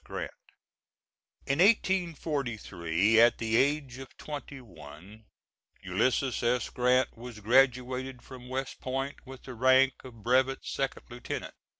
[0.03, 0.31] Grant
[1.45, 5.25] [In 1843, at the age of twenty one,
[5.83, 6.71] Ulysses S.
[6.71, 11.53] Grant was graduated from West Point with the rank of brevet second lieutenant.